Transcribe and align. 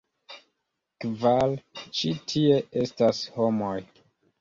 Kvare, 1.05 1.83
ĉi 2.01 2.17
tie 2.35 2.59
estas 2.89 3.25
homoj. 3.41 3.79